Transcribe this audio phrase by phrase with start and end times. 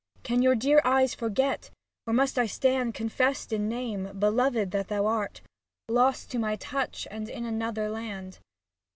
[0.23, 1.69] Can your dear eyes forget,
[2.07, 5.41] or must I stand Confessed in name, beloved that thou art,
[5.87, 8.39] Lost to my touch and in another land.